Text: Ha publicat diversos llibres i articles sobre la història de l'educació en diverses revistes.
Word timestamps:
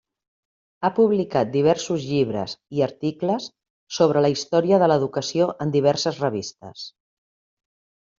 Ha 0.87 0.89
publicat 0.99 1.49
diversos 1.55 2.07
llibres 2.11 2.55
i 2.77 2.81
articles 2.85 3.45
sobre 3.97 4.23
la 4.27 4.31
història 4.37 4.81
de 4.85 4.87
l'educació 4.93 5.49
en 5.67 5.75
diverses 5.77 6.19
revistes. 6.25 6.87